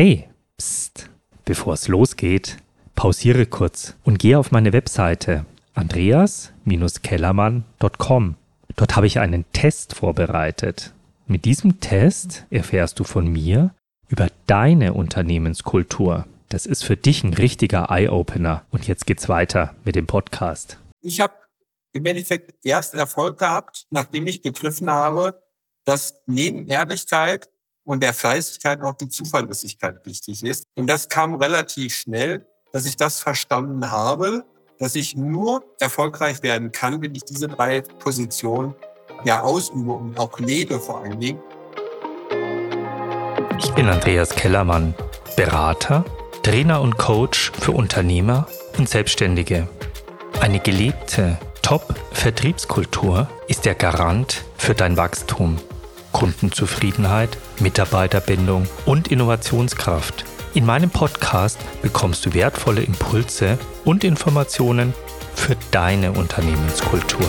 [0.00, 1.10] Hey, psst,
[1.44, 2.58] bevor es losgeht,
[2.94, 8.36] pausiere kurz und gehe auf meine Webseite andreas-kellermann.com.
[8.76, 10.94] Dort habe ich einen Test vorbereitet.
[11.26, 13.74] Mit diesem Test erfährst du von mir
[14.06, 16.28] über deine Unternehmenskultur.
[16.48, 18.64] Das ist für dich ein richtiger Eye-Opener.
[18.70, 20.78] Und jetzt geht's weiter mit dem Podcast.
[21.00, 21.34] Ich habe
[21.92, 25.42] im Endeffekt erst Erfolg gehabt, nachdem ich begriffen habe,
[25.84, 27.50] dass neben Ehrlichkeit
[27.88, 30.66] und der Fleißigkeit auch die Zuverlässigkeit wichtig ist.
[30.74, 34.44] Und das kam relativ schnell, dass ich das verstanden habe,
[34.78, 38.74] dass ich nur erfolgreich werden kann, wenn ich diese drei Positionen
[39.24, 41.40] ja ausübe und auch lebe vor allen Dingen.
[43.58, 44.94] Ich bin Andreas Kellermann,
[45.34, 46.04] Berater,
[46.42, 48.46] Trainer und Coach für Unternehmer
[48.76, 49.66] und Selbstständige.
[50.40, 55.58] Eine gelebte Top-Vertriebskultur ist der Garant für dein Wachstum.
[56.12, 60.24] Kundenzufriedenheit, Mitarbeiterbindung und Innovationskraft.
[60.54, 64.94] In meinem Podcast bekommst du wertvolle Impulse und Informationen
[65.34, 67.26] für deine Unternehmenskultur.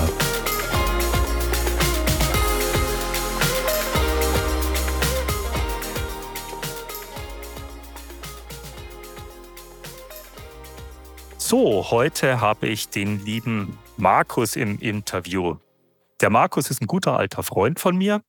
[11.37, 15.55] So, heute habe ich den lieben Markus im Interview.
[16.21, 18.21] Der Markus ist ein guter alter Freund von mir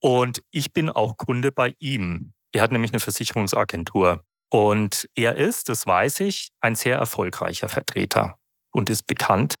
[0.00, 2.32] und ich bin auch Kunde bei ihm.
[2.52, 4.24] Er hat nämlich eine Versicherungsagentur.
[4.50, 8.38] Und er ist, das weiß ich, ein sehr erfolgreicher Vertreter
[8.72, 9.56] und ist bekannt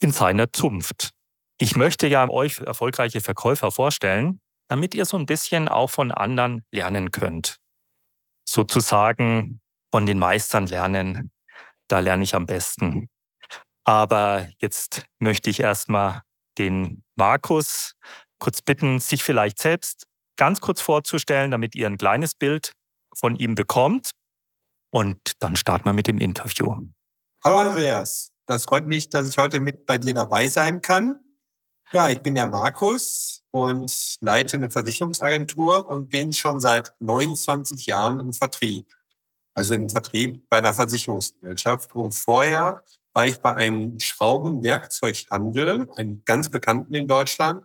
[0.00, 1.10] in seiner Zunft.
[1.58, 6.64] Ich möchte ja euch erfolgreiche Verkäufer vorstellen, damit ihr so ein bisschen auch von anderen
[6.72, 7.58] lernen könnt.
[8.48, 9.60] Sozusagen
[9.92, 11.30] von den Meistern lernen.
[11.88, 13.10] Da lerne ich am besten.
[13.84, 16.22] Aber jetzt möchte ich erstmal
[16.58, 17.94] den Markus
[18.42, 22.72] kurz bitten, sich vielleicht selbst ganz kurz vorzustellen, damit ihr ein kleines Bild
[23.14, 24.10] von ihm bekommt.
[24.90, 26.74] Und dann starten wir mit dem Interview.
[27.44, 31.20] Hallo Andreas, das freut mich, dass ich heute mit bei dir dabei sein kann.
[31.92, 38.18] Ja, ich bin der Markus und leite eine Versicherungsagentur und bin schon seit 29 Jahren
[38.18, 38.92] im Vertrieb.
[39.54, 41.94] Also im Vertrieb bei einer Versicherungsgesellschaft.
[41.94, 47.62] Und vorher war ich bei einem Schraubenwerkzeughandel, einem ganz bekannten in Deutschland,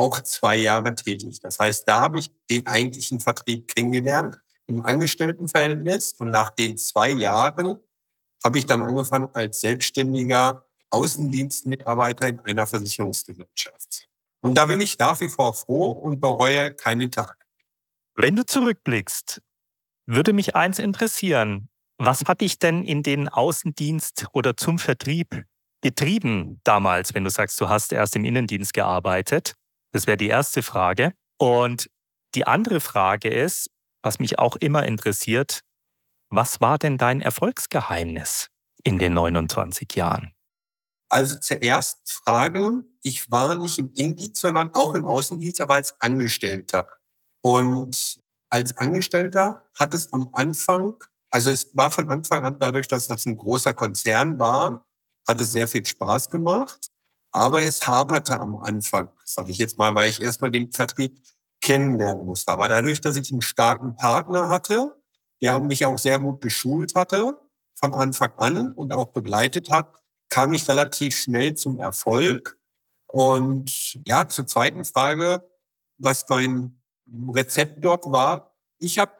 [0.00, 1.40] auch zwei Jahre tätig.
[1.40, 7.10] Das heißt, da habe ich den eigentlichen Vertrieb kennengelernt im Angestelltenverhältnis und nach den zwei
[7.10, 7.78] Jahren
[8.42, 14.08] habe ich dann angefangen als selbstständiger Außendienstmitarbeiter in einer Versicherungsgesellschaft.
[14.40, 17.36] Und da bin ich nach wie vor froh und bereue keinen Tag.
[18.14, 19.42] Wenn du zurückblickst,
[20.06, 21.68] würde mich eins interessieren.
[21.98, 25.44] Was hat dich denn in den Außendienst oder zum Vertrieb
[25.82, 29.54] getrieben damals, wenn du sagst, du hast erst im Innendienst gearbeitet?
[29.92, 31.12] Das wäre die erste Frage.
[31.38, 31.90] Und
[32.34, 33.70] die andere Frage ist,
[34.02, 35.60] was mich auch immer interessiert,
[36.30, 38.48] was war denn dein Erfolgsgeheimnis
[38.84, 40.32] in den 29 Jahren?
[41.08, 46.88] Also zuerst Frage, ich war nicht im Innendienst, sondern auch im Außendienst, aber als Angestellter.
[47.42, 50.94] Und als Angestellter hat es am Anfang,
[51.30, 54.86] also es war von Anfang an dadurch, dass das ein großer Konzern war,
[55.26, 56.90] hat es sehr viel Spaß gemacht.
[57.32, 61.20] Aber es haperte am Anfang, sage ich jetzt mal, weil ich erstmal den Vertrieb
[61.60, 62.52] kennenlernen musste.
[62.52, 64.96] Aber dadurch, dass ich einen starken Partner hatte,
[65.40, 67.38] der mich auch sehr gut geschult hatte,
[67.74, 69.94] von Anfang an und auch begleitet hat,
[70.28, 72.58] kam ich relativ schnell zum Erfolg.
[73.06, 75.48] Und ja, zur zweiten Frage,
[75.98, 76.80] was mein
[77.34, 78.56] Rezept dort war.
[78.78, 79.12] Ich habe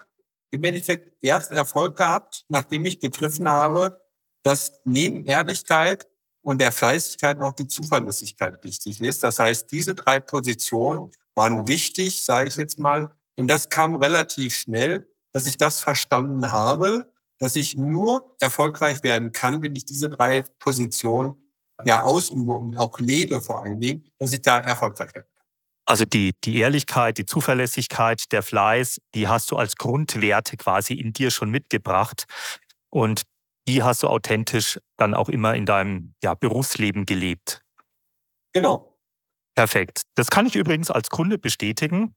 [0.50, 4.00] im Endeffekt erst Erfolg gehabt, nachdem ich begriffen habe,
[4.42, 6.06] dass neben Ehrlichkeit
[6.42, 9.22] und der Fleißigkeit auch die Zuverlässigkeit wichtig ist.
[9.22, 13.10] Das heißt, diese drei Positionen waren wichtig, sage ich jetzt mal.
[13.36, 19.32] Und das kam relativ schnell, dass ich das verstanden habe, dass ich nur erfolgreich werden
[19.32, 21.34] kann, wenn ich diese drei Positionen
[21.84, 25.28] ja ausübe und auch lebe vor allen Dingen, dass ich da erfolgreich werde.
[25.86, 31.12] Also die, die Ehrlichkeit, die Zuverlässigkeit, der Fleiß, die hast du als Grundwerte quasi in
[31.12, 32.26] dir schon mitgebracht.
[32.90, 33.22] Und
[33.70, 37.62] die hast du authentisch dann auch immer in deinem ja, Berufsleben gelebt.
[38.52, 38.98] Genau.
[39.54, 40.02] Perfekt.
[40.16, 42.16] Das kann ich übrigens als Kunde bestätigen.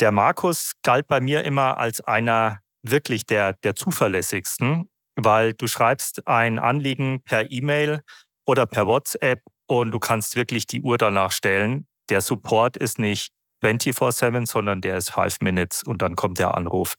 [0.00, 6.28] Der Markus galt bei mir immer als einer wirklich der, der zuverlässigsten, weil du schreibst
[6.28, 8.02] ein Anliegen per E-Mail
[8.44, 11.86] oder per WhatsApp und du kannst wirklich die Uhr danach stellen.
[12.10, 13.32] Der Support ist nicht
[13.64, 16.96] 24-7, sondern der ist 5 Minutes und dann kommt der Anruf.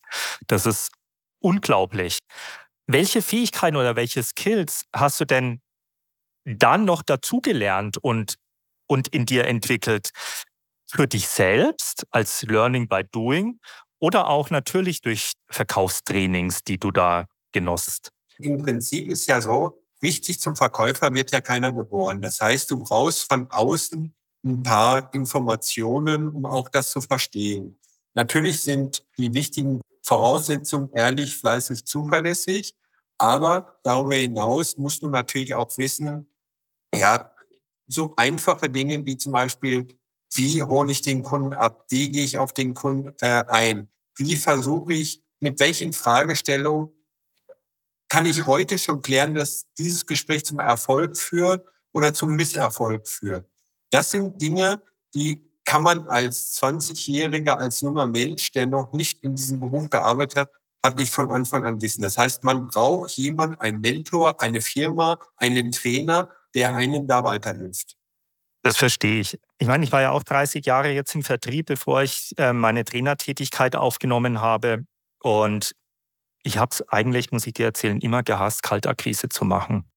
[0.47, 0.91] Das ist
[1.39, 2.17] unglaublich.
[2.87, 5.61] Welche Fähigkeiten oder welche Skills hast du denn
[6.45, 8.35] dann noch dazugelernt und,
[8.87, 10.11] und in dir entwickelt?
[10.89, 13.59] Für dich selbst als Learning by Doing
[13.99, 18.11] oder auch natürlich durch Verkaufstrainings, die du da genossst?
[18.39, 22.21] Im Prinzip ist ja so, wichtig zum Verkäufer wird ja keiner geboren.
[22.21, 27.77] Das heißt, du brauchst von außen ein paar Informationen, um auch das zu verstehen.
[28.17, 32.75] Natürlich sind die wichtigen Voraussetzungen ehrlich, fleißig, zuverlässig.
[33.19, 36.27] Aber darüber hinaus musst du natürlich auch wissen,
[36.95, 37.31] ja,
[37.85, 39.87] so einfache Dinge wie zum Beispiel,
[40.33, 41.85] wie hole ich den Kunden ab?
[41.89, 43.87] Wie gehe ich auf den Kunden äh, ein?
[44.15, 46.89] Wie versuche ich, mit welchen Fragestellungen
[48.09, 53.47] kann ich heute schon klären, dass dieses Gespräch zum Erfolg führt oder zum Misserfolg führt?
[53.91, 54.81] Das sind Dinge,
[55.13, 60.37] die kann man als 20-Jähriger, als junger Mensch, der noch nicht in diesem Beruf gearbeitet
[60.37, 62.01] hat, hat nicht von Anfang an wissen.
[62.01, 67.97] Das heißt, man braucht jemanden, einen Mentor, eine Firma, einen Trainer, der einen da weiterhilft.
[68.63, 69.37] Das verstehe ich.
[69.57, 72.85] Ich meine, ich war ja auch 30 Jahre jetzt im Vertrieb, bevor ich äh, meine
[72.85, 74.85] Trainertätigkeit aufgenommen habe.
[75.19, 75.75] Und
[76.43, 79.91] ich habe es eigentlich, muss ich dir erzählen, immer gehasst, Kaltakquise zu machen.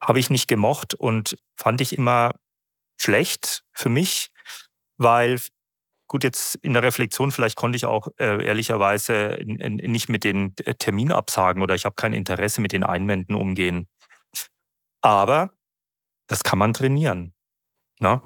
[0.00, 2.36] Habe ich nicht gemocht und fand ich immer
[3.00, 4.32] schlecht für mich,
[5.02, 5.40] weil
[6.12, 10.74] gut, jetzt in der Reflexion, vielleicht konnte ich auch äh, ehrlicherweise nicht mit den äh,
[10.74, 13.88] Terminabsagen oder ich habe kein Interesse mit den Einwänden umgehen.
[15.00, 15.54] Aber
[16.26, 17.34] das kann man trainieren.
[17.98, 18.20] Ne?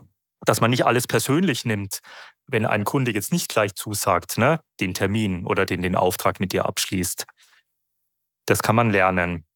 [0.44, 2.00] Dass man nicht alles persönlich nimmt,
[2.48, 4.60] wenn ein Kunde jetzt nicht gleich zusagt, ne?
[4.80, 7.24] den Termin oder den, den Auftrag mit dir abschließt.
[8.46, 9.46] Das kann man lernen.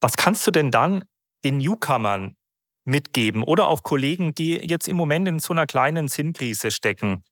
[0.00, 1.04] Was kannst du denn dann
[1.44, 2.36] den Newcomern
[2.84, 7.24] mitgeben oder auch Kollegen, die jetzt im Moment in so einer kleinen Sinnkrise stecken?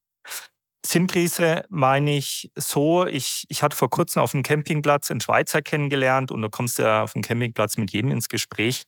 [0.87, 6.31] Sinnkrise meine ich so, ich, ich hatte vor kurzem auf dem Campingplatz einen Schweizer kennengelernt
[6.31, 8.85] und du kommst ja auf dem Campingplatz mit jedem ins Gespräch.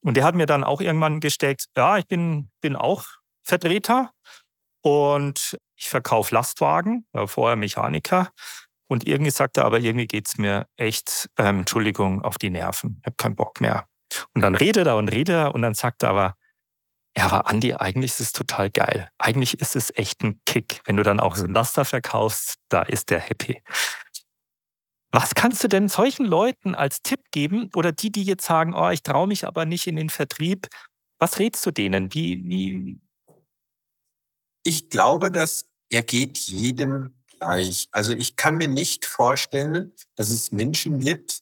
[0.00, 3.04] Und der hat mir dann auch irgendwann gesteckt, ja, ich bin, bin auch
[3.42, 4.12] Vertreter
[4.82, 8.30] und ich verkaufe Lastwagen, war vorher Mechaniker.
[8.88, 12.98] Und irgendwie sagt er, aber irgendwie geht es mir echt, ähm, Entschuldigung, auf die Nerven.
[13.00, 13.86] Ich habe keinen Bock mehr.
[14.34, 16.36] Und dann redet er und redet er und dann sagt er aber,
[17.16, 19.10] ja, aber Andi, eigentlich ist es total geil.
[19.18, 20.80] Eigentlich ist es echt ein Kick.
[20.84, 23.60] Wenn du dann auch so ein Laster verkaufst, da ist der happy.
[25.10, 28.90] Was kannst du denn solchen Leuten als Tipp geben oder die, die jetzt sagen, oh,
[28.90, 30.68] ich traue mich aber nicht in den Vertrieb?
[31.18, 32.12] Was rätst du denen?
[32.12, 33.00] Wie, wie?
[34.64, 37.88] Ich glaube, das ergeht jedem gleich.
[37.90, 41.40] Also ich kann mir nicht vorstellen, dass es Menschen gibt,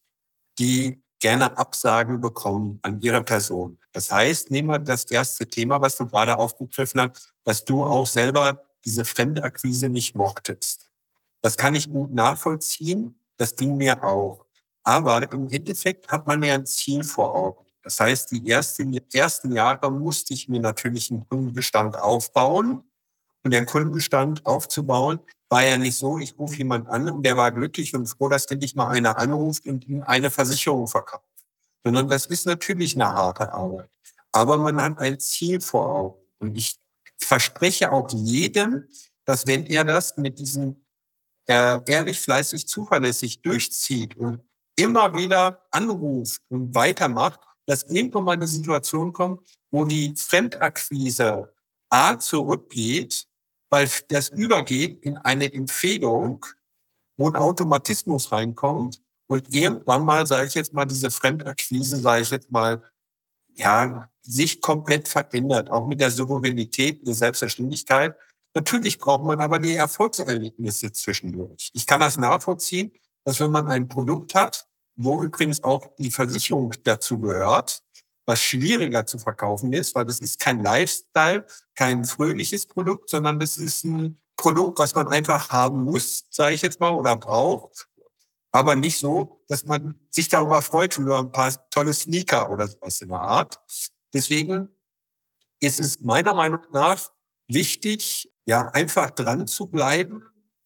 [0.59, 3.79] die gerne Absagen bekommen an ihre Person.
[3.93, 8.07] Das heißt, nehmen wir das erste Thema, was du gerade aufgegriffen hast, dass du auch
[8.07, 10.91] selber diese Fremdakquise nicht mochtest.
[11.43, 13.19] Das kann ich gut nachvollziehen.
[13.37, 14.45] Das ging mir auch.
[14.83, 17.67] Aber im Endeffekt hat man ja ein Ziel vor Augen.
[17.83, 22.83] Das heißt, die ersten, ersten Jahre musste ich mir natürlich einen Kundenbestand aufbauen.
[23.43, 27.53] Und den Kundenbestand aufzubauen, war ja nicht so, ich rufe jemand an und der war
[27.53, 31.25] glücklich und froh, dass endlich mal einer anruft und ihm eine Versicherung verkauft.
[31.85, 33.89] Sondern das ist natürlich eine harte Arbeit.
[34.33, 36.21] Aber man hat ein Ziel vor Augen.
[36.41, 36.77] Und ich
[37.19, 38.89] verspreche auch jedem,
[39.25, 40.85] dass wenn er das mit diesem
[41.47, 44.41] äh, ehrlich, fleißig, zuverlässig durchzieht und
[44.77, 49.41] immer wieder anruft und weitermacht, dass irgendwann mal eine Situation kommt,
[49.71, 51.53] wo die Fremdakquise
[51.89, 53.27] A zurückgeht
[53.77, 56.47] weil das übergeht in eine Empfehlung,
[57.19, 62.31] wo ein Automatismus reinkommt und irgendwann mal, sage ich jetzt mal, diese Fremdakquise, sage ich
[62.31, 62.83] jetzt mal,
[63.55, 68.17] ja, sich komplett verändert, auch mit der Souveränität, der Selbstverständlichkeit.
[68.55, 71.71] Natürlich braucht man aber die Erfolgserlebnisse zwischendurch.
[71.75, 72.93] Ich kann das nachvollziehen,
[73.25, 77.83] dass wenn man ein Produkt hat, wo übrigens auch die Versicherung dazu gehört,
[78.27, 83.57] was schwieriger zu verkaufen ist, weil das ist kein Lifestyle, kein fröhliches Produkt, sondern das
[83.57, 87.89] ist ein Produkt, was man einfach haben muss, sage ich jetzt mal, oder braucht.
[88.51, 93.01] Aber nicht so, dass man sich darüber freut über ein paar tolle Sneaker oder sowas
[93.01, 93.61] in der Art.
[94.13, 94.69] Deswegen
[95.61, 97.11] ist es meiner Meinung nach
[97.49, 100.23] wichtig, ja, einfach dran zu bleiben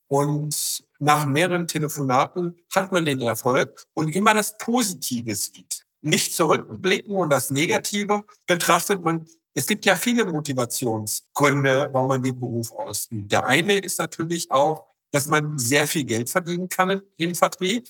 [0.09, 7.15] und nach mehreren Telefonaten hat man den Erfolg und immer das Positive sieht nicht zurückblicken
[7.15, 9.27] und das Negative betrachtet man.
[9.55, 13.31] Es gibt ja viele Motivationsgründe, warum man den Beruf ausübt.
[13.33, 17.89] Der eine ist natürlich auch, dass man sehr viel Geld verdienen kann im Vertrieb.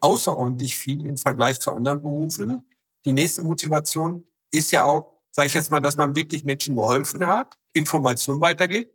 [0.00, 2.68] Außerordentlich viel im Vergleich zu anderen Berufen.
[3.04, 7.26] Die nächste Motivation ist ja auch, sage ich jetzt mal, dass man wirklich Menschen geholfen
[7.26, 8.92] hat, Informationen weitergeht,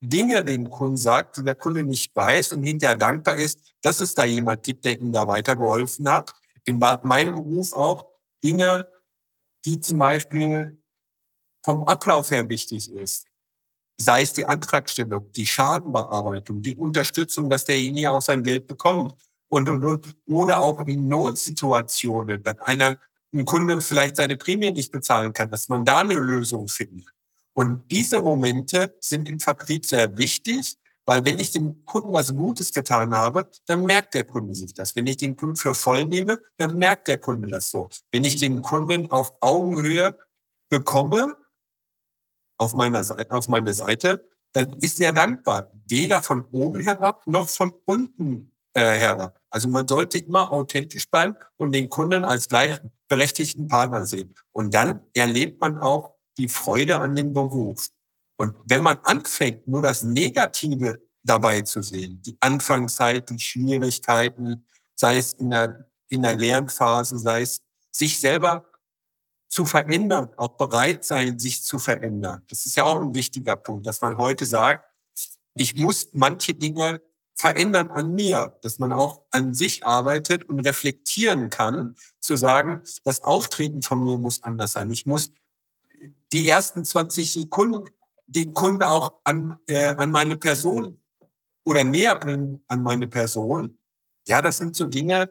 [0.00, 4.14] Dinge dem Kunden sagt, die der Kunde nicht weiß und hinterher dankbar ist, dass es
[4.14, 8.06] da jemand gibt, der ihm da weitergeholfen hat in meinem Beruf auch
[8.42, 8.88] Dinge,
[9.64, 10.82] die zum Beispiel
[11.64, 13.26] vom Ablauf her wichtig ist.
[13.96, 19.14] sei es die Antragstellung, die Schadenbearbeitung, die Unterstützung, dass derjenige auch sein Geld bekommt
[19.48, 22.98] und, und, und oder auch in Notsituationen, wenn einer
[23.32, 27.08] ein Kunde vielleicht seine Prämie nicht bezahlen kann, dass man da eine Lösung findet.
[27.52, 32.72] Und diese Momente sind im Vertrieb sehr wichtig, weil wenn ich dem Kunden was Gutes
[32.72, 34.96] getan habe, dann merkt der Kunde sich das.
[34.96, 37.88] Wenn ich den Kunden für voll nehme, dann merkt der Kunde das so.
[38.10, 40.16] Wenn ich den Kunden auf Augenhöhe
[40.70, 41.36] bekomme,
[42.58, 45.70] auf meiner Seite, auf meine Seite, dann ist er dankbar.
[45.86, 49.40] Weder von oben herab noch von unten äh, herab.
[49.50, 54.34] Also man sollte immer authentisch bleiben und den Kunden als gleichberechtigten Partner sehen.
[54.52, 57.88] Und dann erlebt man auch die Freude an dem Beruf.
[58.36, 65.18] Und wenn man anfängt, nur das Negative dabei zu sehen, die Anfangszeit, die Schwierigkeiten, sei
[65.18, 68.64] es in der, in der Lernphase, sei es sich selber
[69.48, 72.42] zu verändern, auch bereit sein, sich zu verändern.
[72.48, 74.84] Das ist ja auch ein wichtiger Punkt, dass man heute sagt,
[75.54, 77.00] ich muss manche Dinge
[77.36, 83.22] verändern an mir, dass man auch an sich arbeitet und reflektieren kann, zu sagen, das
[83.22, 84.90] Auftreten von mir muss anders sein.
[84.90, 85.32] Ich muss
[86.32, 87.88] die ersten 20 Sekunden
[88.26, 91.00] den Kunden auch an, äh, an meine Person
[91.64, 93.78] oder näher bringen an meine Person.
[94.26, 95.30] Ja, das sind so Dinge,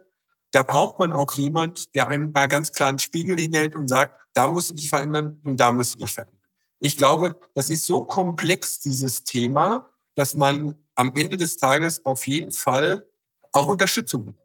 [0.51, 4.19] da braucht man auch jemand, der einem mal ganz klar einen Spiegel hinhält und sagt,
[4.33, 6.39] da muss ich dich verändern und da muss ich dich verändern.
[6.79, 12.27] Ich glaube, das ist so komplex, dieses Thema, dass man am Ende des Tages auf
[12.27, 13.07] jeden Fall
[13.51, 14.37] auch Unterstützung braucht.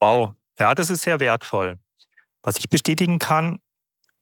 [0.00, 1.78] Wow, ja, das ist sehr wertvoll.
[2.42, 3.60] Was ich bestätigen kann,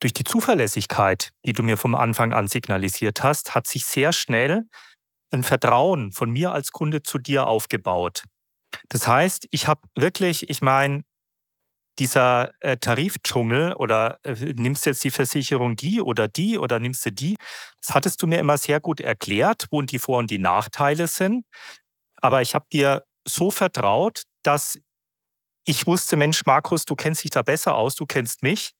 [0.01, 4.65] durch die Zuverlässigkeit, die du mir vom Anfang an signalisiert hast, hat sich sehr schnell
[5.31, 8.25] ein Vertrauen von mir als Kunde zu dir aufgebaut.
[8.89, 11.03] Das heißt, ich habe wirklich, ich meine,
[11.99, 17.11] dieser äh, Tarifdschungel oder äh, nimmst jetzt die Versicherung die oder die oder nimmst du
[17.11, 17.37] die,
[17.81, 21.45] das hattest du mir immer sehr gut erklärt, wo die Vor- und die Nachteile sind.
[22.21, 24.79] Aber ich habe dir so vertraut, dass
[25.69, 28.73] ich wusste, Mensch, Markus, du kennst dich da besser aus, du kennst mich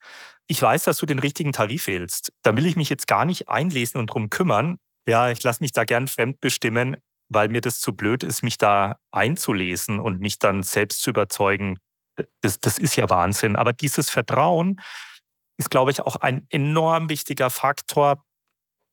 [0.49, 2.33] ich weiß, dass du den richtigen Tarif wählst.
[2.43, 4.79] Da will ich mich jetzt gar nicht einlesen und drum kümmern.
[5.07, 6.97] Ja, ich lasse mich da gern fremd bestimmen,
[7.29, 11.79] weil mir das zu blöd ist, mich da einzulesen und mich dann selbst zu überzeugen.
[12.41, 13.57] Das, das ist ja Wahnsinn.
[13.57, 14.81] Aber dieses Vertrauen
[15.59, 18.25] ist, glaube ich, auch ein enorm wichtiger Faktor,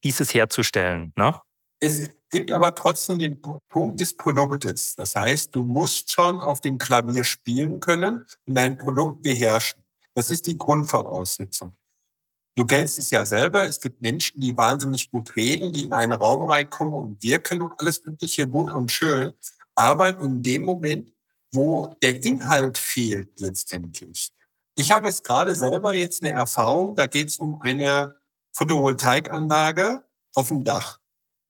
[0.04, 1.14] dieses herzustellen.
[1.16, 1.40] Ne?
[1.86, 3.40] Es gibt aber trotzdem den
[3.70, 4.96] Punkt des Produktes.
[4.96, 9.84] Das heißt, du musst schon auf dem Klavier spielen können und dein Produkt beherrschen.
[10.16, 11.76] Das ist die Grundvoraussetzung.
[12.56, 13.66] Du kennst es ja selber.
[13.66, 17.80] Es gibt Menschen, die wahnsinnig gut reden, die in einen Raum reinkommen und wirken und
[17.80, 19.34] alles Mögliche gut und schön.
[19.76, 21.14] Aber in dem Moment,
[21.54, 24.32] wo der Inhalt fehlt letztendlich.
[24.76, 28.16] Ich habe jetzt gerade selber jetzt eine Erfahrung, da geht es um eine
[28.54, 31.00] Photovoltaikanlage auf dem Dach.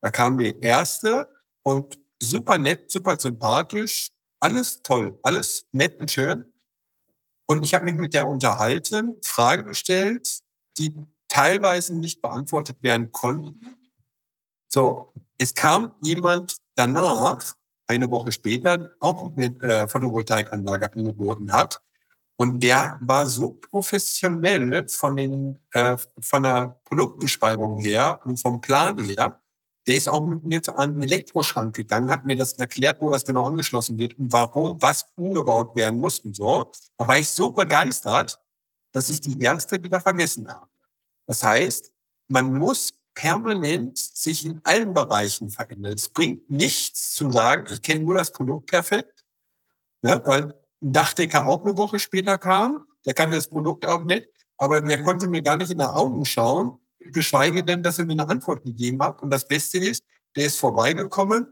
[0.02, 1.30] Da kam die erste
[1.64, 6.46] und super nett, super sympathisch, alles toll, alles nett und schön.
[7.48, 10.40] Und ich habe mich mit der unterhalten, Fragen gestellt,
[10.78, 10.96] die
[11.28, 13.78] teilweise nicht beantwortet werden konnten.
[14.68, 17.56] So, es kam jemand danach,
[17.88, 21.82] eine Woche später, auch mit äh, Photovoltaikanlage angeboten hat.
[22.38, 28.98] Und der war so professionell von den äh, von der Produktbeschreibung her und vom Plan
[29.04, 29.40] her,
[29.88, 33.25] der ist auch mit mir an den Elektroschrank gegangen, hat mir das erklärt, wo das
[33.25, 36.72] genau angeschlossen wird und warum was umgebaut werden muss und so.
[36.98, 38.39] Da war ich so begeistert,
[38.92, 40.68] dass ich die erste wieder vergessen habe.
[41.27, 41.92] Das heißt,
[42.27, 45.94] man muss permanent sich in allen Bereichen verändern.
[45.94, 49.25] Es bringt nichts zu sagen, ich kenne nur das Produkt perfekt,
[50.01, 50.54] ne, weil ein
[50.94, 54.27] Dachdecker auch eine Woche später kam, der kann das Produkt auch nicht,
[54.58, 56.80] aber der konnte mir gar nicht in die Augen schauen
[57.12, 59.22] geschweige denn, dass er mir eine Antwort gegeben hat.
[59.22, 60.04] Und das Beste ist,
[60.36, 61.48] der ist vorbeigekommen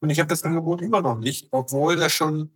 [0.00, 2.50] und ich habe das Angebot immer noch nicht, obwohl das schon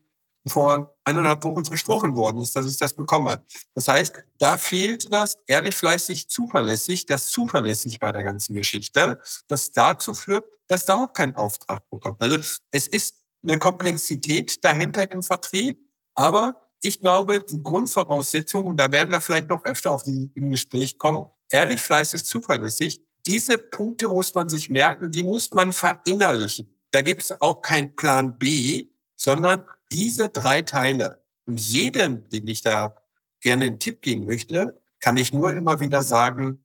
[0.48, 3.44] vor eineinhalb Wochen versprochen worden ist, dass ich das bekomme.
[3.74, 9.70] Das heißt, da fehlt das ehrlich, fleißig, zuverlässig, das zuverlässig bei der ganzen Geschichte, das
[9.70, 12.20] dazu führt, dass da auch kein Auftrag bekommt.
[12.20, 12.38] Also
[12.72, 15.78] es ist eine Komplexität dahinter im Vertrieb,
[16.14, 20.50] aber ich glaube, die Grundvoraussetzung, und da werden wir vielleicht noch öfter auf die im
[20.50, 23.02] Gespräch kommen, ehrlich, fleißig, zuverlässig.
[23.26, 26.74] Diese Punkte muss man sich merken, die muss man verinnerlichen.
[26.90, 31.22] Da gibt es auch keinen Plan B, sondern diese drei Teile.
[31.46, 32.94] Und jedem, den ich da
[33.40, 36.64] gerne einen Tipp geben möchte, kann ich nur immer wieder sagen,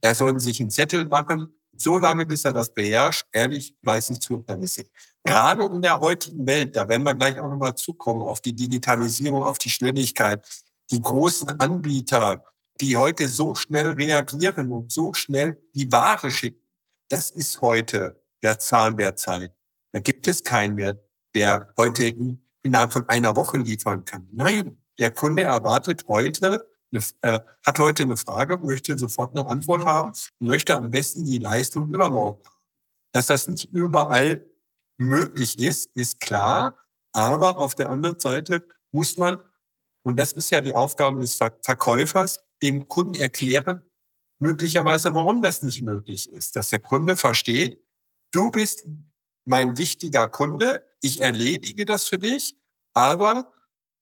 [0.00, 4.90] er soll sich einen Zettel machen, so lange, bis er das beherrscht, ehrlich, fleißig, zuverlässig.
[5.24, 9.42] Gerade in der heutigen Welt, da werden wir gleich auch nochmal zukommen, auf die Digitalisierung,
[9.42, 10.46] auf die Schnelligkeit,
[10.90, 12.44] die großen Anbieter,
[12.80, 16.60] die heute so schnell reagieren und so schnell die Ware schicken.
[17.08, 19.52] das ist heute der Zahn der Zeit.
[19.92, 20.98] Da gibt es keinen mehr,
[21.34, 22.14] der heute
[22.62, 24.28] innerhalb von einer Woche liefern kann.
[24.32, 30.12] Nein, der Kunde erwartet heute, äh, hat heute eine Frage, möchte sofort eine Antwort haben,
[30.38, 32.42] möchte am besten die Leistung übermorgen.
[33.12, 34.46] Dass das nicht überall
[34.98, 36.76] möglich ist, ist klar.
[37.12, 39.38] Aber auf der anderen Seite muss man,
[40.02, 43.82] und das ist ja die Aufgabe des Verkäufers, dem Kunden erklären,
[44.38, 46.56] möglicherweise, warum das nicht möglich ist.
[46.56, 47.82] Dass der Kunde versteht,
[48.32, 48.86] du bist
[49.44, 52.56] mein wichtiger Kunde, ich erledige das für dich,
[52.92, 53.52] aber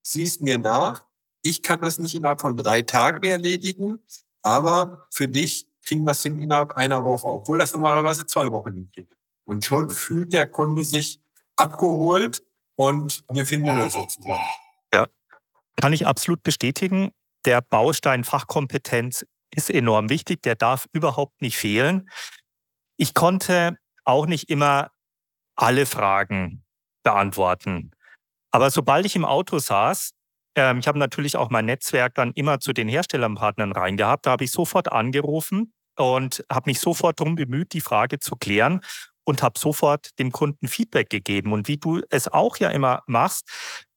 [0.01, 1.05] siehst mir nach,
[1.41, 3.99] ich kann das nicht innerhalb von drei Tagen erledigen,
[4.41, 9.15] aber für dich kriegen wir es innerhalb einer Woche, obwohl das normalerweise zwei Wochen geht.
[9.45, 11.21] Und schon fühlt der Kunde sich
[11.55, 12.43] abgeholt
[12.75, 14.43] und wir finden das sozusagen.
[14.93, 15.07] Ja,
[15.75, 17.11] kann ich absolut bestätigen.
[17.45, 20.41] Der Baustein Fachkompetenz ist enorm wichtig.
[20.41, 22.09] Der darf überhaupt nicht fehlen.
[22.97, 24.91] Ich konnte auch nicht immer
[25.55, 26.63] alle Fragen
[27.03, 27.91] beantworten.
[28.51, 30.11] Aber sobald ich im Auto saß,
[30.55, 34.43] ähm, ich habe natürlich auch mein Netzwerk dann immer zu den Herstellerpartnern reingehabt, da habe
[34.43, 38.81] ich sofort angerufen und habe mich sofort darum bemüht, die Frage zu klären
[39.25, 41.53] und habe sofort dem Kunden Feedback gegeben.
[41.53, 43.47] Und wie du es auch ja immer machst,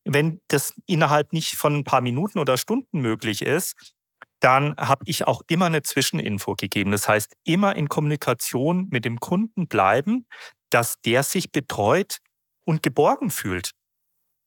[0.05, 3.95] wenn das innerhalb nicht von ein paar Minuten oder Stunden möglich ist,
[4.41, 6.91] dann habe ich auch immer eine Zwischeninfo gegeben.
[6.91, 10.27] Das heißt, immer in Kommunikation mit dem Kunden bleiben,
[10.71, 12.19] dass der sich betreut
[12.65, 13.71] und geborgen fühlt.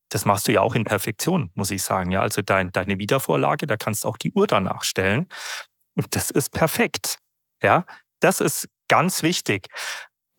[0.09, 2.11] Das machst du ja auch in Perfektion, muss ich sagen.
[2.11, 5.27] Ja, also dein, deine Wiedervorlage, da kannst du auch die Uhr danach stellen.
[5.95, 7.17] Und das ist perfekt.
[7.63, 7.85] Ja,
[8.19, 9.67] das ist ganz wichtig.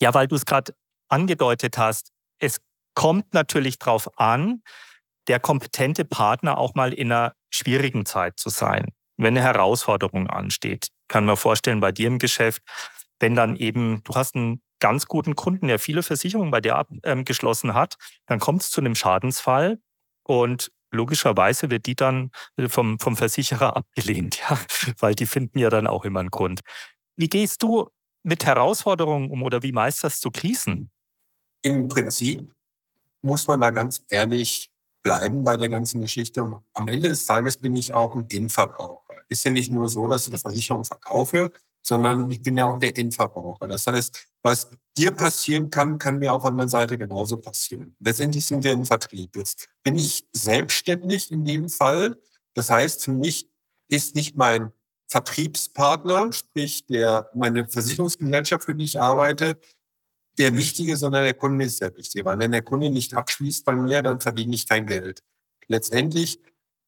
[0.01, 0.75] Ja, weil du es gerade
[1.09, 2.61] angedeutet hast, es
[2.95, 4.63] kommt natürlich darauf an,
[5.29, 10.89] der kompetente Partner auch mal in einer schwierigen Zeit zu sein wenn eine Herausforderung ansteht.
[11.09, 12.63] Kann man vorstellen, bei dir im Geschäft,
[13.21, 17.75] wenn dann eben, du hast einen ganz guten Kunden, der viele Versicherungen bei dir abgeschlossen
[17.75, 19.79] hat, dann kommt es zu einem Schadensfall
[20.25, 24.59] und logischerweise wird die dann äh, vom, vom Versicherer abgelehnt, ja,
[24.99, 26.61] weil die finden ja dann auch immer einen Grund.
[27.17, 27.89] Wie gehst du
[28.23, 30.91] mit Herausforderungen um oder wie meisterst du Krisen?
[31.63, 32.53] Im Prinzip
[33.23, 34.71] muss man da ganz ehrlich
[35.07, 36.41] bleiben bei der ganzen Geschichte.
[36.75, 40.27] Am Ende des Tages bin ich auch ein Endverbraucher ist ja nicht nur so, dass
[40.27, 43.69] ich eine Versicherung verkaufe, sondern ich bin ja auch der Endverbraucher.
[43.69, 47.95] Das heißt, was dir passieren kann, kann mir auf der anderen Seite genauso passieren.
[48.01, 49.37] Letztendlich sind wir im Vertrieb.
[49.37, 52.21] Jetzt bin ich selbstständig in dem Fall.
[52.55, 53.49] Das heißt, für mich
[53.89, 54.73] ist nicht mein
[55.09, 59.59] Vertriebspartner, sprich der, meine Versicherungsgesellschaft, für die ich arbeite,
[60.39, 62.25] der Wichtige, sondern der Kunde ist der Wichtige.
[62.25, 65.23] Weil wenn der Kunde nicht abschließt bei mir, dann verdiene ich kein Geld.
[65.69, 66.41] Letztendlich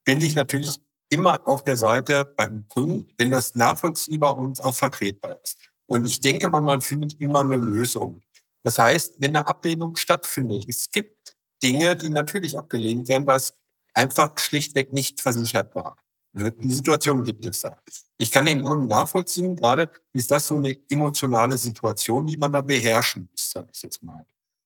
[0.05, 0.81] bin ich natürlich
[1.11, 5.59] immer auf der Seite beim Kunden, wenn das nachvollziehbar und auch vertretbar ist.
[5.87, 8.21] Und ich denke mal, man findet immer eine Lösung.
[8.63, 13.55] Das heißt, wenn eine Ablehnung stattfindet, es gibt Dinge, die natürlich abgelehnt werden, was
[13.95, 15.97] einfach schlichtweg nicht versichert war.
[16.33, 17.77] Die Situation gibt es da.
[18.19, 22.61] Ich kann den Kunden nachvollziehen, gerade ist das so eine emotionale Situation, die man da
[22.61, 24.25] beherrschen muss, sage ich jetzt mal.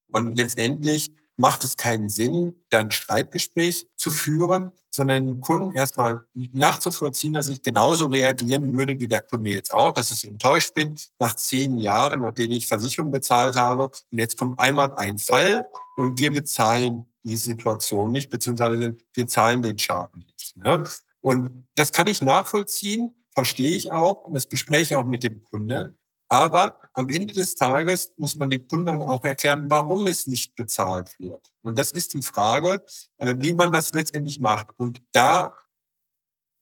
[0.09, 7.33] Und letztendlich macht es keinen Sinn, dann Streitgespräch zu führen, sondern den Kunden erstmal nachzuvollziehen,
[7.33, 11.35] dass ich genauso reagieren würde wie der Kunde jetzt auch, dass ich enttäuscht bin nach
[11.35, 13.85] zehn Jahren, nachdem ich Versicherung bezahlt habe.
[13.85, 19.63] Und jetzt kommt einmal ein Fall und wir bezahlen die Situation nicht, beziehungsweise wir zahlen
[19.63, 20.57] den Schaden nicht.
[20.57, 20.85] Ne?
[21.23, 25.43] Und das kann ich nachvollziehen, verstehe ich auch und das bespreche ich auch mit dem
[25.45, 25.99] Kunden.
[26.29, 31.15] Aber am Ende des Tages muss man den Kunden auch erklären, warum es nicht bezahlt
[31.19, 31.53] wird.
[31.63, 32.83] Und das ist die Frage,
[33.19, 34.69] äh, wie man das letztendlich macht.
[34.79, 35.55] Und da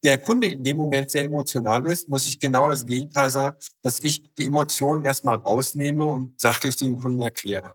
[0.02, 4.00] der Kunde in dem Moment sehr emotional ist, muss ich genau das Gegenteil sagen, dass
[4.00, 7.74] ich die Emotionen erstmal rausnehme und sachlich den Kunden erkläre.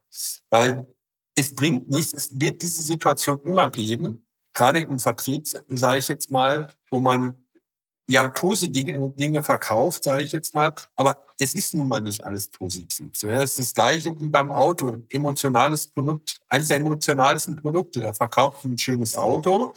[0.50, 0.88] Weil
[1.36, 4.25] es bringt nichts, es wird diese Situation immer geben,
[4.56, 7.36] gerade im Vertrieb, sage ich jetzt mal, wo man
[8.08, 12.48] ja positive Dinge verkauft, sage ich jetzt mal, aber es ist nun mal nicht alles
[12.48, 13.12] positiv.
[13.24, 14.98] Es ist das gleiche wie beim Auto.
[15.10, 18.00] Emotionales Produkt, eines der emotionalsten Produkte.
[18.00, 19.74] Da verkauft ein schönes Auto,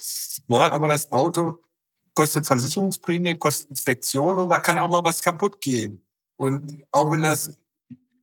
[0.49, 1.59] aber das Auto
[2.15, 6.05] kostet Versicherungsprämie, kostet Inspektion und da kann auch mal was kaputt gehen.
[6.37, 7.59] Und auch wenn das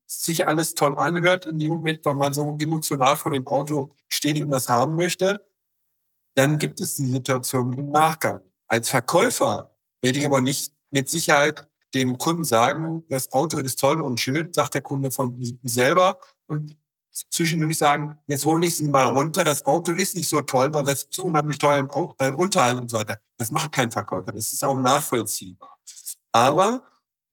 [0.06, 4.42] sich alles toll anhört, in dem Moment, wenn man so emotional vor dem Auto steht
[4.42, 5.42] und das haben möchte,
[6.36, 8.42] dann gibt es die Situation im Nachgang.
[8.68, 14.02] Als Verkäufer werde ich aber nicht mit Sicherheit dem Kunden sagen, das Auto ist toll
[14.02, 16.20] und schön, sagt der Kunde von selber.
[16.48, 16.78] Und
[17.30, 20.84] zwischendurch sagen, jetzt hole ich sie mal runter, das Auto ist nicht so toll, weil
[20.84, 23.20] das ist unheimlich teuer im äh, Unterhalt und so weiter.
[23.38, 25.80] Das macht kein Verkäufer, das ist auch nachvollziehbar.
[26.34, 26.84] Aber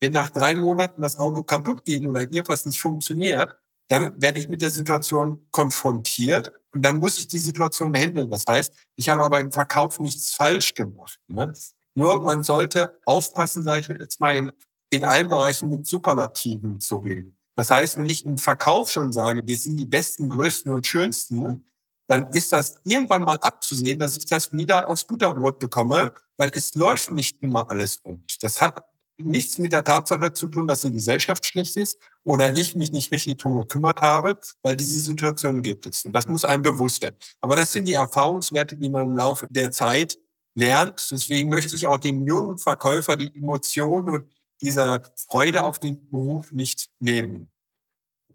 [0.00, 3.56] wenn nach drei Monaten das Auto kaputt geht oder irgendwas nicht funktioniert,
[3.88, 8.30] dann werde ich mit der Situation konfrontiert und dann muss ich die Situation handeln.
[8.30, 11.18] Das heißt, ich habe aber im Verkauf nichts falsch gemacht.
[11.28, 11.52] Ne?
[11.94, 14.52] Nur man sollte aufpassen, sage ich jetzt mal, in,
[14.90, 17.36] in allen Bereichen mit Superlativen zu reden.
[17.54, 21.64] Das heißt, wenn ich im Verkauf schon sage, wir sind die besten, größten und schönsten,
[22.08, 26.74] dann ist das irgendwann mal abzusehen, dass ich das wieder aufs Butterbrot bekomme, weil es
[26.74, 28.42] läuft nicht immer alles rund.
[28.42, 28.82] Das hat
[29.24, 33.12] nichts mit der Tatsache zu tun, dass die Gesellschaft schlecht ist oder ich mich nicht
[33.12, 36.04] richtig drum gekümmert habe, weil diese Situation gibt es.
[36.04, 37.16] Und das muss einem bewusst werden.
[37.40, 40.18] Aber das sind die Erfahrungswerte, die man im Laufe der Zeit
[40.54, 41.10] lernt.
[41.10, 46.52] Deswegen möchte ich auch dem jungen Verkäufer die Emotionen und diese Freude auf den Beruf
[46.52, 47.50] nicht nehmen.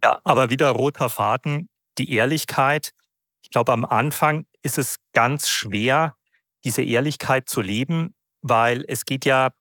[0.03, 2.91] Ja, aber wieder roter Faden, die Ehrlichkeit.
[3.41, 6.15] Ich glaube, am Anfang ist es ganz schwer,
[6.63, 9.51] diese Ehrlichkeit zu leben, weil es geht ja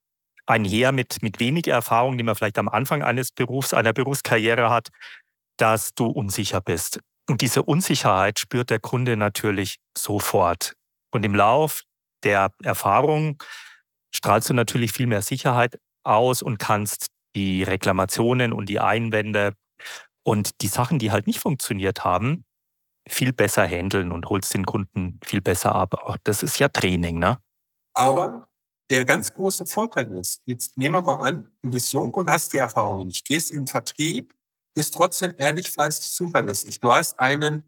[0.47, 4.89] einher mit, mit wenig Erfahrung, die man vielleicht am Anfang eines Berufs, einer Berufskarriere hat,
[5.59, 7.01] dass du unsicher bist.
[7.29, 10.75] Und diese Unsicherheit spürt der Kunde natürlich sofort.
[11.13, 11.83] Und im Lauf
[12.23, 13.43] der Erfahrung
[14.15, 19.55] strahlst du natürlich viel mehr Sicherheit aus und kannst die Reklamationen und die Einwände
[20.25, 22.45] und die Sachen, die halt nicht funktioniert haben,
[23.09, 26.19] viel besser handeln und holst den Kunden viel besser ab.
[26.25, 27.39] Das ist ja Training, ne?
[27.95, 28.49] Aber
[28.91, 32.53] der ganz große Vorteil ist, jetzt nehmen wir mal an, du bist jung und hast
[32.53, 34.35] die Erfahrung nicht, gehst im Vertrieb,
[34.75, 36.81] bist trotzdem ehrlich, fleißig, zuverlässig.
[36.81, 37.65] Du hast einen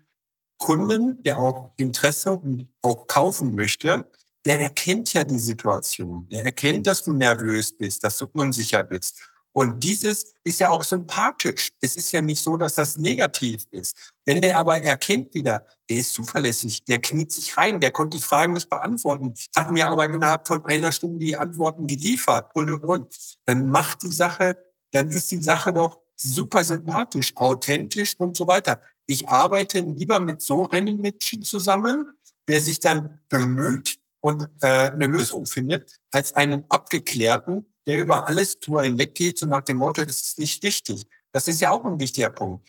[0.58, 4.10] Kunden, der auch Interesse und auch kaufen möchte,
[4.44, 6.28] der erkennt ja die Situation.
[6.28, 9.20] Der erkennt, dass du nervös bist, dass du unsicher bist.
[9.58, 11.70] Und dieses ist ja auch sympathisch.
[11.80, 14.12] Es ist ja nicht so, dass das negativ ist.
[14.24, 18.22] Wenn der aber erkennt wieder, der ist zuverlässig, der kniet sich rein, der konnte die
[18.22, 22.84] Fragen nicht beantworten, hat mir aber innerhalb von einer Stunde die Antworten geliefert und, und,
[22.84, 23.16] und.
[23.46, 24.56] Dann macht die Sache,
[24.92, 28.80] dann ist die Sache doch super sympathisch, authentisch und so weiter.
[29.06, 32.12] Ich arbeite lieber mit so einem Menschen zusammen,
[32.46, 38.58] der sich dann bemüht und äh, eine Lösung findet, als einen abgeklärten, der über alles
[38.60, 41.06] drüber hinweggeht, so nach dem Motto, das ist nicht wichtig.
[41.32, 42.68] Das ist ja auch ein wichtiger Punkt.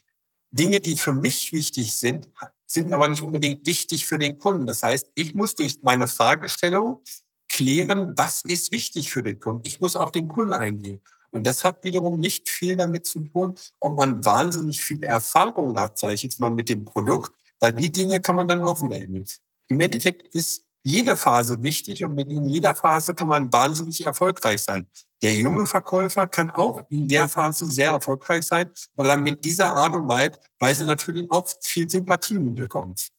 [0.51, 2.29] Dinge, die für mich wichtig sind,
[2.65, 4.65] sind aber nicht unbedingt wichtig für den Kunden.
[4.65, 7.03] Das heißt, ich muss durch meine Fragestellung
[7.47, 9.63] klären, was ist wichtig für den Kunden.
[9.65, 11.01] Ich muss auf den Kunden eingehen.
[11.31, 15.99] Und das hat wiederum nicht viel damit zu tun, ob man wahnsinnig viel Erfahrung hat,
[15.99, 19.25] sage ich jetzt mal, mit dem Produkt, weil die Dinge kann man dann aufmelden.
[19.67, 24.61] Im Endeffekt ist jede Phase wichtig und mit in jeder Phase kann man wahnsinnig erfolgreich
[24.61, 24.87] sein.
[25.21, 29.75] Der junge Verkäufer kann auch in der Phase sehr erfolgreich sein, weil er mit dieser
[29.75, 33.09] Art und Weise natürlich auch viel Sympathie bekommt.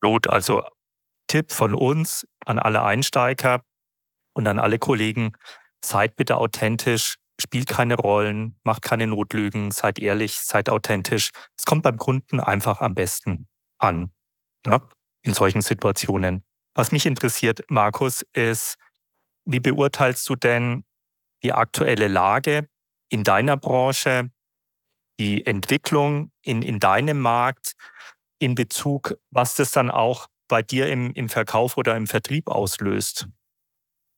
[0.00, 0.62] Gut, also
[1.26, 3.62] Tipp von uns an alle Einsteiger
[4.32, 5.32] und an alle Kollegen,
[5.84, 11.30] seid bitte authentisch, spielt keine Rollen, macht keine Notlügen, seid ehrlich, seid authentisch.
[11.56, 14.12] Es kommt beim Kunden einfach am besten an
[14.66, 14.80] ne?
[15.22, 16.44] in solchen Situationen.
[16.74, 18.76] Was mich interessiert, Markus, ist,
[19.44, 20.84] wie beurteilst du denn
[21.42, 22.68] die aktuelle Lage
[23.08, 24.30] in deiner Branche,
[25.18, 27.74] die Entwicklung in, in deinem Markt
[28.38, 33.28] in Bezug, was das dann auch bei dir im, im Verkauf oder im Vertrieb auslöst?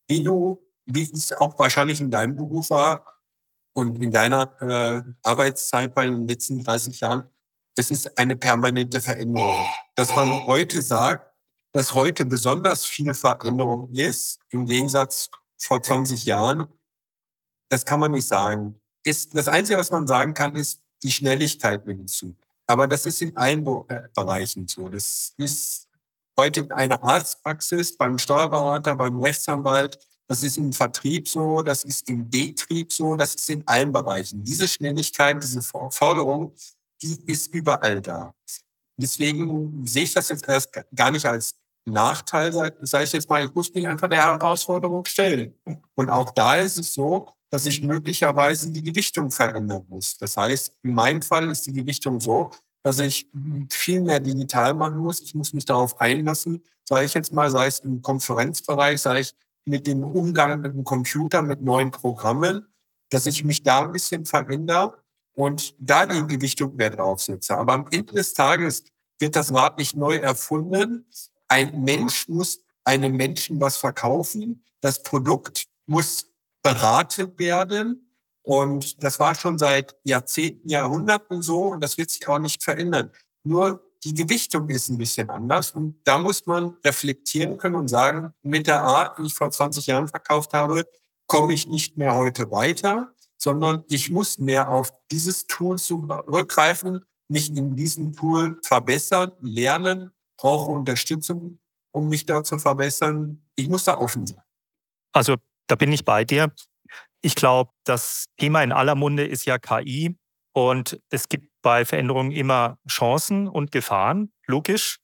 [0.07, 3.21] Wie du, wie es auch wahrscheinlich in deinem Beruf war
[3.73, 7.29] und in deiner äh, Arbeitszeit bei den letzten 30 Jahren,
[7.75, 9.65] es ist eine permanente Veränderung.
[9.95, 11.32] Dass man heute sagt,
[11.73, 16.67] dass heute besonders viel Veränderung ist, im Gegensatz vor 20 Jahren,
[17.69, 18.79] das kann man nicht sagen.
[19.03, 22.35] Ist, das Einzige, was man sagen kann, ist, die Schnelligkeit nimmt zu.
[22.67, 24.87] Aber das ist in allen äh, Bereichen so.
[24.87, 25.89] Das ist
[26.39, 32.07] heute in einer Arztpraxis, beim Steuerberater, beim Rechtsanwalt, das ist im Vertrieb so, das ist
[32.09, 34.43] im Betrieb so, das ist in allen Bereichen.
[34.43, 36.53] Diese Schnelligkeit, diese Forderung,
[37.01, 38.33] die ist überall da.
[38.95, 43.53] Deswegen sehe ich das jetzt erst gar nicht als Nachteil, sage ich jetzt mal, ich
[43.53, 45.53] muss mich einfach der Herausforderung stellen.
[45.95, 50.17] Und auch da ist es so, dass ich möglicherweise die Gewichtung verändern muss.
[50.17, 52.51] Das heißt, in meinem Fall ist die Gewichtung so,
[52.83, 53.29] dass ich
[53.69, 55.21] viel mehr digital machen muss.
[55.21, 59.35] Ich muss mich darauf einlassen, sage ich jetzt mal, sei es im Konferenzbereich, sei ich
[59.65, 62.67] mit dem Umgang mit dem Computer, mit neuen Programmen,
[63.09, 64.97] dass ich mich da ein bisschen verändere
[65.33, 67.57] und da die Gewichtung mehr draufsetze.
[67.57, 68.83] Aber am Ende des Tages
[69.19, 71.05] wird das Rad nicht neu erfunden.
[71.47, 74.63] Ein Mensch muss einem Menschen was verkaufen.
[74.81, 76.27] Das Produkt muss
[76.61, 78.09] beraten werden.
[78.41, 83.11] Und das war schon seit Jahrzehnten, Jahrhunderten so und das wird sich auch nicht verändern.
[83.43, 88.33] Nur die Gewichtung ist ein bisschen anders und da muss man reflektieren können und sagen,
[88.41, 90.85] mit der Art, die ich vor 20 Jahren verkauft habe,
[91.25, 97.49] komme ich nicht mehr heute weiter, sondern ich muss mehr auf dieses Tool zurückgreifen, mich
[97.49, 100.11] in diesem Tool verbessern, lernen,
[100.43, 101.59] brauche Unterstützung,
[101.93, 103.41] um mich da zu verbessern.
[103.55, 104.41] Ich muss da offen sein.
[105.13, 106.51] Also da bin ich bei dir.
[107.21, 110.17] Ich glaube, das Thema in aller Munde ist ja KI
[110.53, 114.97] und es gibt bei Veränderungen immer Chancen und Gefahren, logisch.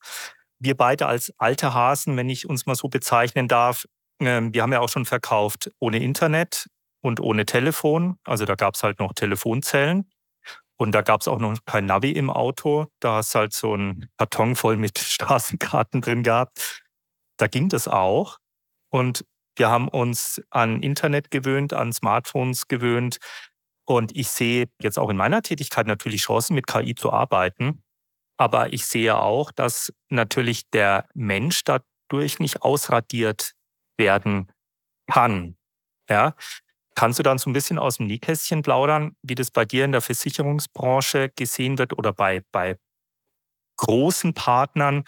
[0.59, 3.85] Wir beide als alte Hasen, wenn ich uns mal so bezeichnen darf,
[4.19, 6.67] ähm, wir haben ja auch schon verkauft ohne Internet
[7.01, 8.19] und ohne Telefon.
[8.25, 10.11] Also da gab es halt noch Telefonzellen.
[10.81, 12.87] Und da gab es auch noch kein Navi im Auto.
[13.01, 16.81] Da hast halt so ein Karton voll mit Straßenkarten drin gehabt.
[17.37, 18.37] Da ging das auch.
[18.89, 19.25] Und
[19.57, 23.17] wir haben uns an Internet gewöhnt, an Smartphones gewöhnt.
[23.85, 27.83] Und ich sehe jetzt auch in meiner Tätigkeit natürlich Chancen, mit KI zu arbeiten.
[28.37, 33.51] Aber ich sehe auch, dass natürlich der Mensch dadurch nicht ausradiert
[33.97, 34.49] werden
[35.11, 35.57] kann.
[36.09, 36.35] Ja,
[36.99, 39.93] Kannst du dann so ein bisschen aus dem Nähkästchen plaudern, wie das bei dir in
[39.93, 42.77] der Versicherungsbranche gesehen wird oder bei, bei
[43.77, 45.05] großen Partnern,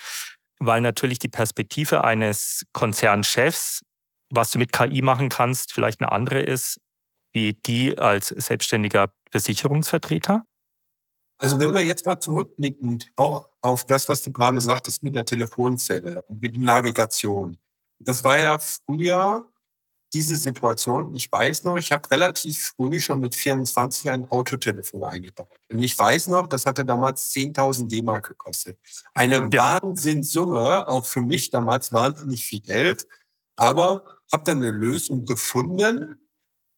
[0.57, 3.81] weil natürlich die Perspektive eines Konzernchefs,
[4.29, 6.79] was du mit KI machen kannst, vielleicht eine andere ist,
[7.33, 10.45] wie die als selbstständiger Versicherungsvertreter?
[11.39, 15.25] Also wenn wir jetzt mal zurückblicken, auch auf das, was du gerade sagtest mit der
[15.25, 17.57] Telefonzelle und mit der Navigation.
[17.99, 19.50] Das war ja früher
[20.13, 21.15] diese Situation.
[21.15, 25.47] Ich weiß noch, ich habe relativ früh schon mit 24 ein Autotelefon eingebaut.
[25.71, 28.77] Und ich weiß noch, das hatte damals 10.000 D-Mark gekostet.
[29.13, 29.81] Eine ja.
[29.81, 33.07] Wahnsinnssumme, auch für mich damals wahnsinnig viel Geld.
[33.55, 36.17] Aber habe dann eine Lösung gefunden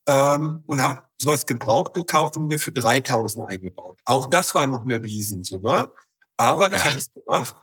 [0.08, 4.00] ähm, und habe sowas gebraucht gekauft und mir für 3.000 eingebaut.
[4.06, 5.92] Auch das war noch eine Riesensumme.
[6.38, 7.56] Aber das habe ich gemacht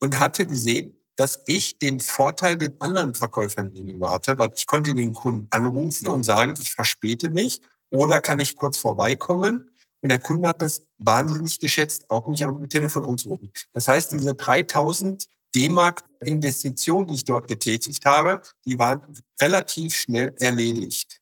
[0.00, 4.94] und hatte gesehen, dass ich den Vorteil den anderen Verkäufern gegenüber hatte, weil ich konnte
[4.94, 9.68] den Kunden anrufen und sagen, ich verspäte mich oder kann ich kurz vorbeikommen.
[10.00, 13.50] Und der Kunde hat das wahnsinnig geschätzt, auch nicht am Telefon umzurufen.
[13.72, 15.26] Das heißt, diese 3000
[15.56, 19.02] D-Mark Investition, die ich dort getätigt habe, die waren
[19.40, 21.20] relativ schnell erledigt.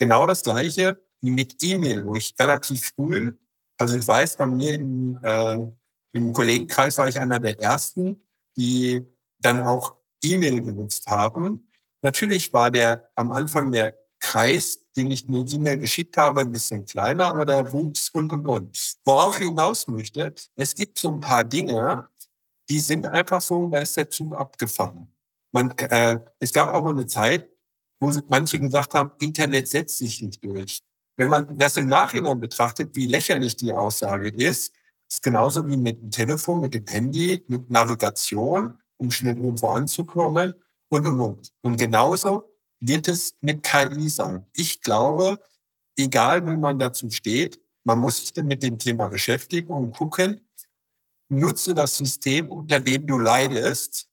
[0.00, 3.32] Genau das Gleiche wie mit E-Mail, wo ich relativ früh,
[3.78, 5.58] also ich weiß, bei mir im, äh,
[6.12, 8.20] im Kollegenkreis war ich einer der ersten,
[8.56, 9.06] die
[9.42, 11.68] dann auch E-Mail genutzt haben.
[12.02, 16.84] Natürlich war der am Anfang der Kreis, den ich mir E-Mail geschickt habe, ein bisschen
[16.84, 18.96] kleiner, aber der wuchs und und und.
[19.04, 22.08] Worauf ich hinaus möchte, es gibt so ein paar Dinge,
[22.68, 25.12] die sind einfach so, da ist der Zug abgefangen.
[25.52, 27.48] Man, äh, es gab auch mal eine Zeit,
[28.00, 30.80] wo manche gesagt haben, Internet setzt sich nicht durch.
[31.16, 34.72] Wenn man das im Nachhinein betrachtet, wie lächerlich die Aussage ist,
[35.08, 40.54] ist genauso wie mit dem Telefon, mit dem Handy, mit Navigation, um schnell irgendwo anzukommen
[40.88, 41.52] und, und, und.
[41.62, 42.44] Und genauso
[42.80, 44.46] wird es mit KI sein.
[44.54, 45.38] Ich glaube,
[45.96, 50.40] egal wie man dazu steht, man muss sich dann mit dem Thema beschäftigen und gucken,
[51.28, 54.08] nutze das System, unter dem du leidest.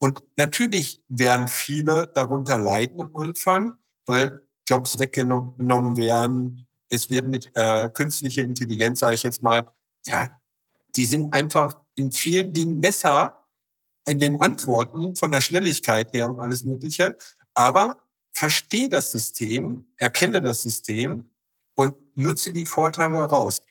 [0.00, 3.74] Und natürlich werden viele darunter leiden am Anfang,
[4.06, 6.66] weil Jobs weggenommen werden.
[6.88, 9.68] Es wird mit äh, künstlicher Intelligenz, sage ich jetzt mal,
[10.06, 10.30] ja,
[10.96, 13.37] die sind einfach in vielen Dingen besser
[14.08, 17.16] in den Antworten von der Schnelligkeit her und alles Mögliche.
[17.54, 17.98] Aber
[18.32, 21.30] verstehe das System, erkenne das System
[21.74, 23.62] und nutze die Vorteile raus.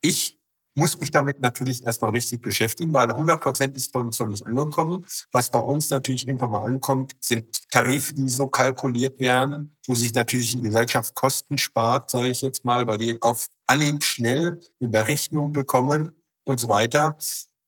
[0.00, 0.38] Ich
[0.74, 4.46] muss mich damit natürlich erstmal richtig beschäftigen, weil 100 Prozent ist bei uns noch nicht
[4.46, 5.04] angekommen.
[5.30, 10.14] Was bei uns natürlich irgendwann mal ankommt, sind Tarife, die so kalkuliert werden, wo sich
[10.14, 14.88] natürlich die Gesellschaft Kosten spart, sage ich jetzt mal, weil die auf Anhieb schnell eine
[14.88, 16.12] Berechnung bekommen
[16.44, 17.16] und so weiter.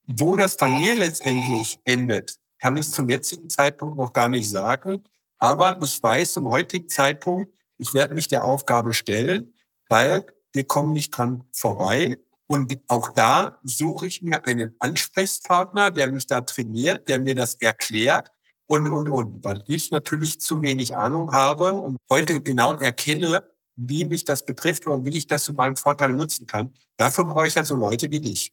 [0.07, 5.03] Wo das dann hier letztendlich endet, kann ich zum jetzigen Zeitpunkt noch gar nicht sagen.
[5.39, 9.55] Aber ich weiß zum heutigen Zeitpunkt, ich werde mich der Aufgabe stellen,
[9.89, 12.19] weil wir kommen nicht dran vorbei.
[12.47, 17.55] Und auch da suche ich mir einen Ansprechpartner, der mich da trainiert, der mir das
[17.57, 18.31] erklärt
[18.67, 19.45] und, und, und.
[19.45, 23.43] Weil ich natürlich zu wenig Ahnung habe und heute genau erkenne,
[23.77, 26.73] wie mich das betrifft und wie ich das zu meinem Vorteil nutzen kann.
[26.97, 28.53] Dafür brauche ich also Leute wie dich.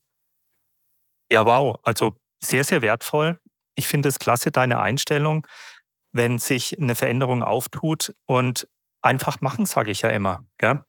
[1.32, 1.80] Ja, wow.
[1.84, 2.14] Also
[2.44, 3.40] sehr, sehr wertvoll.
[3.76, 5.48] Ich finde es klasse, deine Einstellung,
[6.12, 8.68] wenn sich eine Veränderung auftut und
[9.02, 10.44] einfach machen, sage ich ja immer.
[10.58, 10.84] Gell?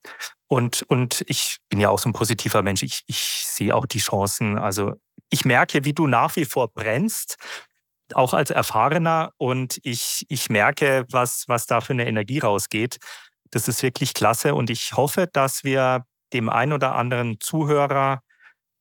[0.49, 2.83] Und, und ich bin ja auch so ein positiver Mensch.
[2.83, 4.59] Ich, ich sehe auch die Chancen.
[4.59, 4.95] Also
[5.31, 7.37] ich merke, wie du nach wie vor brennst,
[8.13, 9.31] auch als Erfahrener.
[9.39, 12.99] Und ich, ich merke, was, was da für eine Energie rausgeht.
[13.53, 14.57] Das ist wirklich klasse.
[14.57, 18.23] Und ich hoffe, dass wir dem einen oder anderen Zuhörer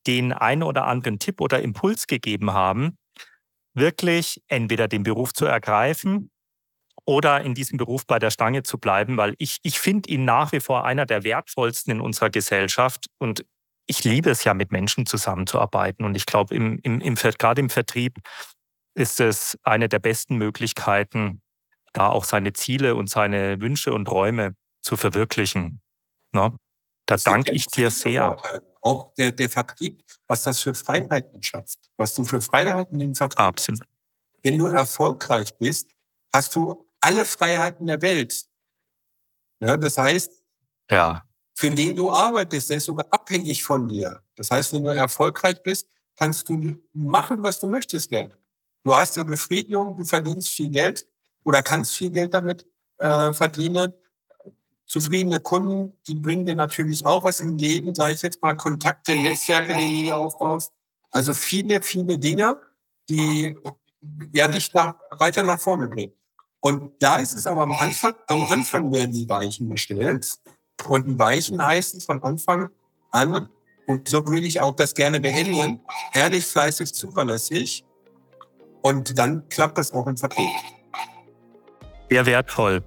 [0.08, 2.98] den einen oder anderen Tipp oder Impuls gegeben haben,
[3.74, 6.32] wirklich entweder den Beruf zu ergreifen
[7.06, 10.52] oder in diesem Beruf bei der Stange zu bleiben, weil ich, ich finde ihn nach
[10.52, 13.46] wie vor einer der wertvollsten in unserer Gesellschaft und
[13.88, 16.06] ich liebe es ja, mit Menschen zusammenzuarbeiten.
[16.06, 18.20] Und ich glaube, im, im, im, gerade im Vertrieb
[18.94, 21.42] ist es eine der besten Möglichkeiten,
[21.94, 25.82] da auch seine Ziele und seine Wünsche und Träume zu verwirklichen.
[26.32, 26.56] Ne?
[27.06, 28.38] Da danke ich dir sehr.
[28.82, 33.40] Auch der, der Vertrieb, was das für Freiheiten schafft, was du für Freiheiten im Vertrieb
[33.40, 33.88] Absolut.
[34.44, 35.88] Wenn du erfolgreich bist,
[36.34, 38.46] hast du alle Freiheiten der Welt.
[39.60, 40.32] Ja, das heißt,
[40.90, 41.24] ja.
[41.54, 44.22] für den du arbeitest, der ist sogar abhängig von dir.
[44.36, 48.36] Das heißt, wenn du erfolgreich bist, kannst du machen, was du möchtest gerne.
[48.84, 51.08] Du hast eine Befriedigung, du verdienst viel Geld
[51.44, 52.66] oder kannst viel Geld damit
[52.98, 53.94] äh, verdienen.
[54.92, 59.16] Zufriedene Kunden, die bringen dir natürlich auch was im Leben, sei es jetzt mal Kontakte,
[59.16, 60.74] Netzwerke, die du aufbaust.
[61.12, 62.58] Also viele, viele Dinge,
[63.08, 63.56] die
[64.34, 66.12] ja dich nach, weiter nach vorne bringen.
[66.60, 70.28] Und da ist es aber am Anfang, am Anfang werden die Weichen gestellt.
[70.86, 72.70] Und die Weichen heißen von Anfang
[73.12, 73.48] an,
[73.88, 75.80] und so würde ich auch das gerne beenden,
[76.14, 77.86] ehrlich, fleißig, zuverlässig.
[78.82, 80.50] Und dann klappt das auch im Vertrieb.
[82.10, 82.84] Sehr wertvoll.